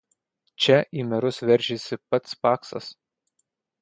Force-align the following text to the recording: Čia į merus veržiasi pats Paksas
Čia 0.63 0.77
į 1.01 1.03
merus 1.11 1.39
veržiasi 1.49 1.99
pats 2.15 2.39
Paksas 2.47 2.89